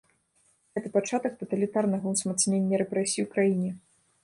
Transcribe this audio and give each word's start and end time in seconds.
Гэта 0.77 0.87
пачатак 0.95 1.35
таталітарнага 1.43 2.15
ўзмацнення 2.15 2.83
рэпрэсій 2.85 3.21
у 3.29 3.33
краіне. 3.37 3.71